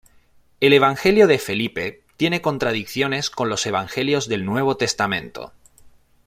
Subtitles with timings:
[0.61, 5.53] El evangelio de Felipe tiene contradicciones con los evangelios del nuevo testamento.